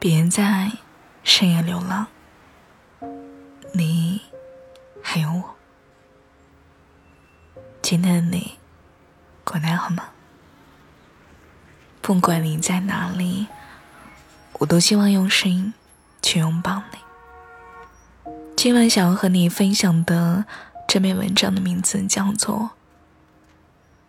[0.00, 0.72] 别在
[1.22, 2.06] 深夜流浪，
[3.74, 4.22] 你
[5.02, 5.54] 还有我。
[7.82, 8.56] 今天的你
[9.44, 10.08] 过得好吗？
[12.00, 13.48] 不管你在哪里，
[14.54, 15.74] 我都希望用声音
[16.22, 18.32] 去拥抱你。
[18.56, 20.46] 今晚想要和你分享的
[20.88, 22.56] 这篇文章的名字叫做《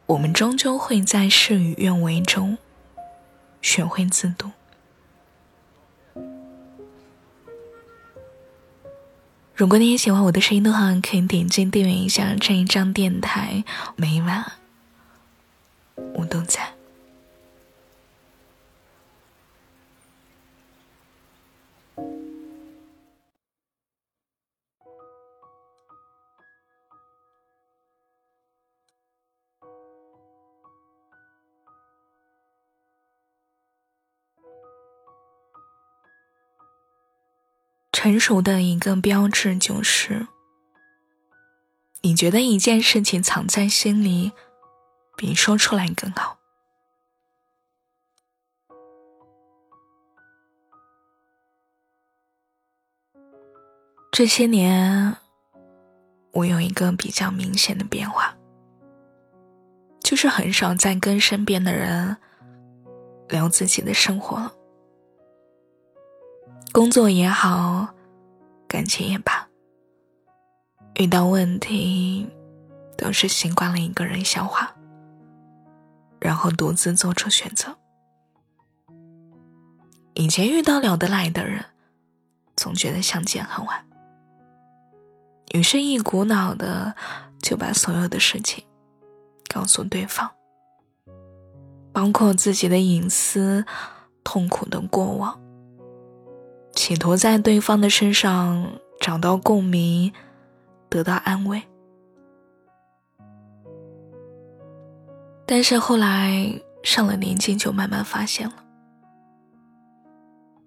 [0.06, 2.58] 我们终究会在事与愿违中
[3.62, 4.48] 学会自渡》。
[9.62, 13.64] 如果你也喜欢我的声音的话，可以点击订阅一下这一张电台，
[13.96, 14.44] 每晚
[16.16, 16.81] 我都在。
[38.12, 40.28] 成熟的一个标志就是，
[42.02, 44.34] 你觉得一件事情藏在心里，
[45.16, 46.38] 比说出来更好。
[54.12, 55.16] 这些年，
[56.34, 58.36] 我有一个比较明显的变化，
[60.02, 62.18] 就是很少再跟身边的人
[63.30, 64.54] 聊自己的生活了。
[66.74, 67.94] 工作也好，
[68.72, 69.50] 感情也罢，
[70.96, 72.26] 遇到问题
[72.98, 74.74] 都是习惯了一个人消化，
[76.22, 77.78] 然后独自做出选择。
[80.14, 81.66] 以前遇到聊得来的人，
[82.56, 83.86] 总觉得相见恨晚，
[85.54, 86.96] 于是一股脑的
[87.42, 88.64] 就把所有的事情
[89.54, 90.32] 告诉对方，
[91.92, 93.66] 包括自己的隐私、
[94.24, 95.41] 痛苦的过往。
[96.74, 100.12] 企图在对方的身上找到共鸣，
[100.90, 101.62] 得到安慰。
[105.46, 108.56] 但是后来上了年纪，就慢慢发现了，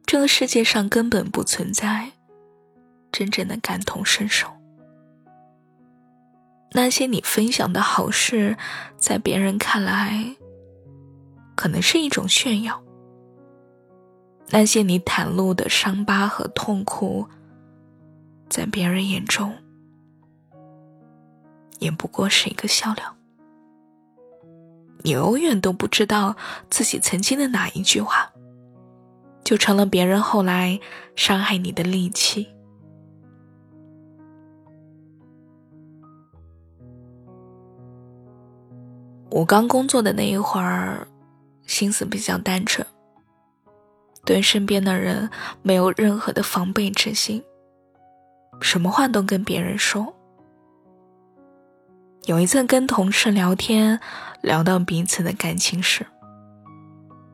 [0.04, 2.12] 这个世界上根本不存在
[3.10, 4.48] 真正的感同身受。
[6.72, 8.59] 那些你分享的好事，
[8.98, 10.37] 在别人看来，
[11.54, 12.84] 可能是一种炫耀。
[14.56, 17.26] 那些你袒露的伤疤和痛苦，
[18.48, 19.53] 在别人眼中，
[21.81, 23.16] 也不过是一个笑料。
[25.03, 26.37] 你永远都不知道
[26.70, 28.31] 自己曾经的哪一句话，
[29.43, 30.78] 就成了别人后来
[31.16, 32.47] 伤害你的利器。
[39.31, 41.09] 我刚工作的那一会儿，
[41.66, 42.87] 心思比较单纯。
[44.25, 45.29] 对身边的人
[45.62, 47.43] 没有任何的防备之心，
[48.61, 50.15] 什么话都跟别人说。
[52.25, 54.01] 有一次跟同事聊天，
[54.41, 56.07] 聊到彼此的感情时，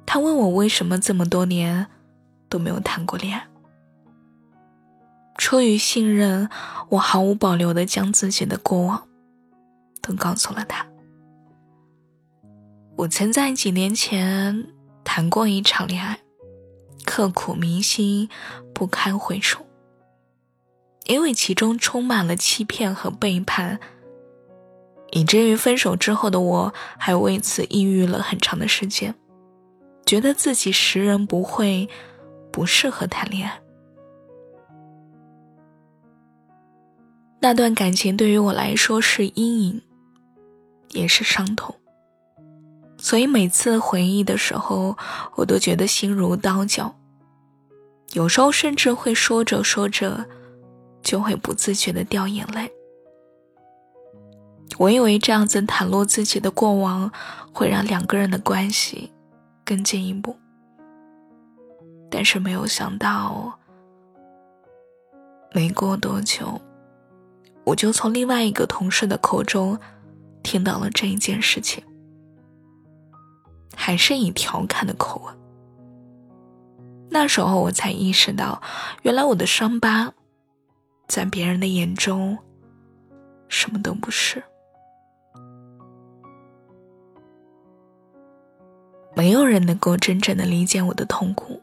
[0.04, 1.86] 他问我为什么这么多年
[2.48, 3.46] 都没有谈过恋爱。
[5.38, 6.50] 出于信任，
[6.88, 9.06] 我毫无保留的将自己的过往
[10.02, 10.84] 都告诉了他。
[12.96, 14.66] 我曾在几年前
[15.04, 16.18] 谈过一场恋爱。
[17.04, 18.28] 刻骨铭心，
[18.74, 19.66] 不堪回首。
[21.06, 23.80] 因为其中充满了欺骗和背叛，
[25.10, 29.14] 以至于分手之后的我还为此抑郁了很长的时间，
[30.06, 31.88] 觉得自己识人不会，
[32.52, 33.60] 不适合谈恋爱。
[37.40, 39.82] 那段感情对于我来说是阴影，
[40.90, 41.74] 也是伤痛。
[43.02, 44.96] 所以每次回忆的时候，
[45.34, 46.94] 我都觉得心如刀绞。
[48.12, 50.26] 有时候甚至会说着说着，
[51.02, 52.70] 就会不自觉的掉眼泪。
[54.78, 57.10] 我以为这样子袒露自己的过往，
[57.52, 59.10] 会让两个人的关系
[59.64, 60.36] 更进一步。
[62.10, 63.58] 但是没有想到，
[65.52, 66.60] 没过多久，
[67.64, 69.78] 我就从另外一个同事的口中
[70.42, 71.82] 听到了这一件事情。
[73.90, 75.36] 还是以调侃的口吻。
[77.10, 78.62] 那时候我才意识到，
[79.02, 80.12] 原来我的伤疤，
[81.08, 82.38] 在别人的眼中，
[83.48, 84.40] 什么都不是。
[89.16, 91.60] 没有人能够真正的理解我的痛苦，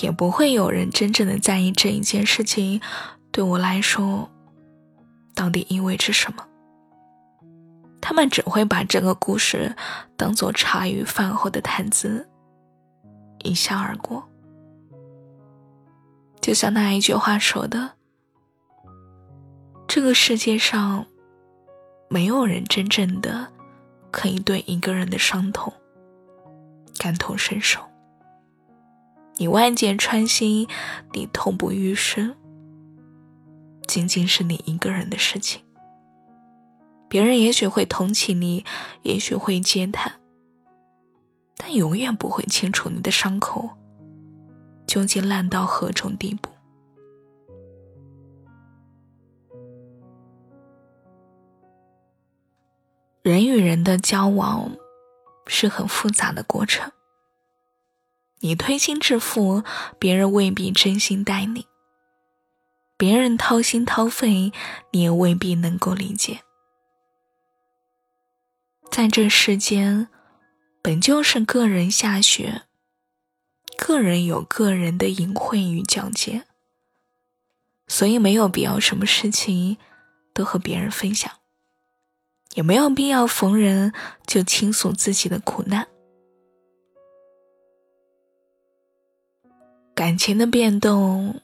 [0.00, 2.80] 也不会有人真正的在意这一件事情
[3.32, 4.30] 对我来说，
[5.34, 6.46] 到底意味着什么。
[8.06, 9.74] 他们只会把这个故事
[10.14, 12.28] 当做茶余饭后的谈资，
[13.38, 14.22] 一笑而过。
[16.38, 17.92] 就像那一句话说的
[19.88, 21.06] ：“这个世界上，
[22.10, 23.50] 没有人真正的
[24.10, 25.72] 可以对一个人的伤痛
[26.98, 27.80] 感同身受。
[29.36, 30.68] 你万箭穿心，
[31.14, 32.36] 你痛不欲生，
[33.86, 35.63] 仅仅是你一个人的事情。
[37.08, 38.64] 别人也许会同情你，
[39.02, 40.20] 也许会嗟叹，
[41.56, 43.70] 但永远不会清楚你的伤口。”
[44.86, 46.50] 究竟烂到何种地步？
[53.22, 54.76] 人与人的交往
[55.46, 56.92] 是很复杂的过程。
[58.40, 59.62] 你推心置腹，
[59.98, 61.62] 别人未必真心待你；
[62.98, 64.52] 别人掏心掏肺，
[64.92, 66.40] 你也未必能够理解。
[68.94, 70.06] 在这世间，
[70.80, 72.62] 本就是个人下雪。
[73.76, 76.44] 个人有个人的隐晦与皎洁，
[77.88, 79.78] 所以没有必要什么事情
[80.32, 81.28] 都和别人分享，
[82.54, 83.92] 也没有必要逢人
[84.28, 85.88] 就倾诉自己的苦难。
[89.92, 91.42] 感情的变动、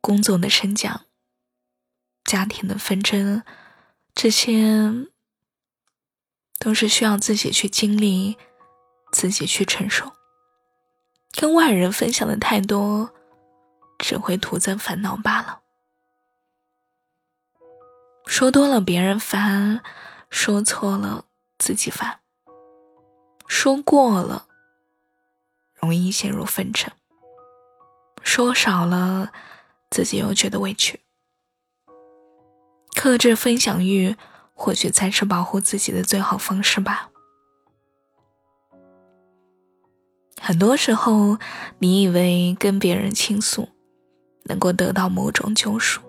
[0.00, 1.04] 工作的升降、
[2.24, 3.42] 家庭的纷争，
[4.14, 5.06] 这些
[6.58, 8.36] 都是需要自己去经历、
[9.12, 10.12] 自己去承受。
[11.32, 13.10] 跟外人分享的太多，
[13.98, 15.60] 只会徒增烦恼罢了。
[18.26, 19.82] 说多了别人烦，
[20.30, 21.24] 说错了
[21.58, 22.20] 自己烦，
[23.46, 24.46] 说过了
[25.74, 26.90] 容易陷入纷争，
[28.22, 29.32] 说少了
[29.90, 31.00] 自己又觉得委屈。
[32.94, 34.16] 克制分享欲，
[34.58, 37.08] 或许才是保护自己的最好方式吧。
[40.40, 41.38] 很多时候，
[41.78, 43.68] 你以为跟别人倾诉
[44.44, 46.00] 能够得到某种救赎，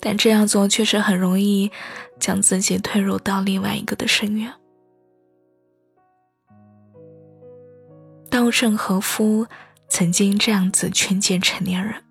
[0.00, 1.72] 但这样做却是很容易
[2.20, 4.52] 将自己推入到另外一个的深渊。
[8.30, 9.46] 稻盛和夫
[9.88, 12.04] 曾经这样子劝诫成年人：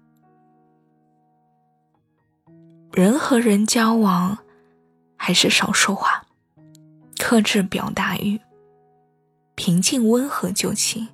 [2.92, 4.40] 人和人交往，
[5.22, 6.24] 还是少说话，
[7.20, 8.40] 克制表达欲。
[9.56, 11.10] 平静温和就行，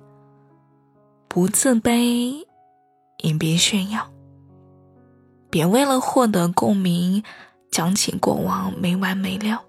[1.26, 2.46] 不自卑，
[3.18, 4.08] 也别炫耀。
[5.50, 7.24] 别为了获得共鸣，
[7.72, 9.64] 讲起过往没完没了。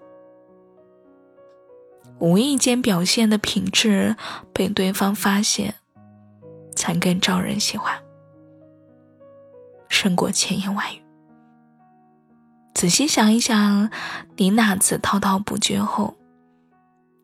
[2.19, 4.15] 无意间表现的品质
[4.53, 5.73] 被对方发现，
[6.75, 7.99] 才更招人喜欢，
[9.89, 11.01] 胜过千言万语。
[12.77, 13.89] 仔细想一想，
[14.35, 16.13] 你哪次滔滔不绝后，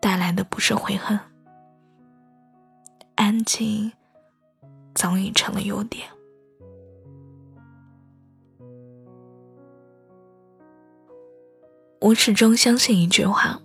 [0.02, 1.20] 带来的不是悔恨？
[3.14, 3.92] 安静
[4.96, 6.08] 早已成了优点。
[12.02, 13.62] 我始终相信一句话：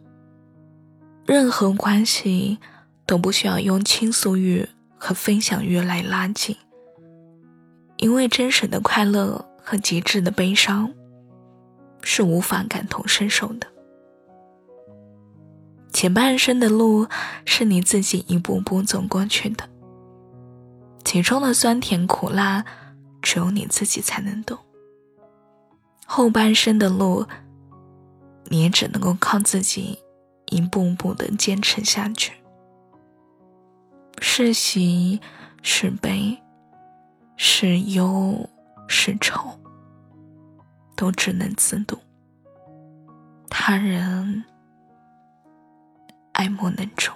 [1.24, 2.58] 任何关系
[3.06, 4.68] 都不需要用倾诉欲
[4.98, 6.54] 和分享欲来拉近，
[7.96, 10.92] 因为真实的快乐和极致的悲伤
[12.02, 13.66] 是无法感同身受的。
[15.92, 17.06] 前半生的路
[17.44, 19.68] 是你自己一步步走过去的，
[21.04, 22.64] 其中的酸甜苦辣，
[23.20, 24.58] 只有你自己才能懂。
[26.06, 27.26] 后半生的路，
[28.44, 29.98] 你也只能够靠自己
[30.46, 32.32] 一步步的坚持下去。
[34.20, 35.20] 是喜
[35.62, 36.38] 是悲，
[37.36, 38.48] 是忧
[38.86, 39.58] 是愁，
[40.98, 41.96] 都只能自渡。
[43.48, 44.44] 他人。
[46.38, 47.12] 爱莫能助。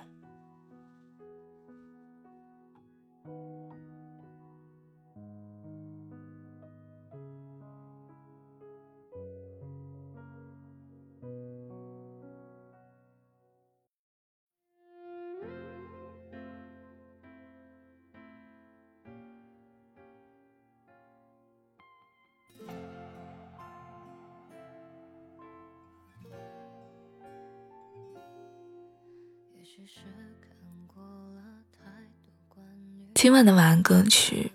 [33.14, 34.50] 今晚的晚安歌曲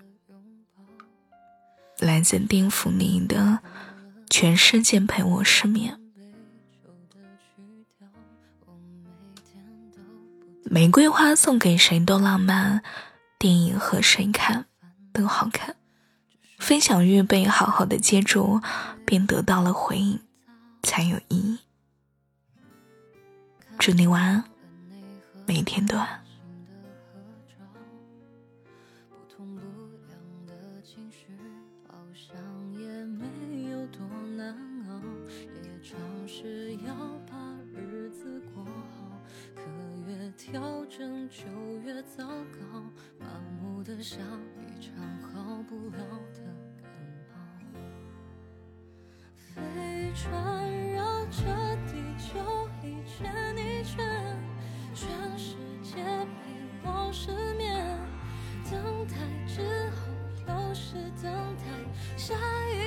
[2.00, 3.38] 来自丁福妮的
[4.30, 5.96] 《全世界陪我失眠》。
[10.66, 12.84] 玫瑰花送给谁都浪漫，
[13.40, 14.66] 电影和谁看
[15.14, 15.78] 都好看。
[16.60, 18.62] 分享欲被好好的接住，
[19.06, 20.20] 便得到了回应，
[20.84, 21.60] 才有意义。
[23.80, 24.44] 祝你晚安。
[25.48, 27.56] 每天都安心的合照，
[30.46, 31.28] 的情绪
[31.88, 32.36] 好像
[32.74, 34.54] 也没有多难
[34.90, 35.02] 熬，
[35.64, 36.94] 也尝试要
[37.26, 39.22] 把日子过好，
[39.56, 39.62] 可
[40.06, 41.46] 越调整就
[41.82, 42.84] 越糟糕，
[43.18, 43.28] 麻
[43.62, 44.20] 木的像
[44.60, 45.98] 一场好不了
[46.34, 46.44] 的
[46.82, 46.92] 感
[47.32, 47.40] 冒。
[49.56, 50.77] 飞船。
[58.84, 59.16] 等待
[59.48, 59.98] 之后
[60.48, 61.66] 又是等待
[62.16, 62.36] 下
[62.76, 62.87] 一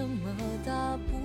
[0.00, 1.19] 怎么大不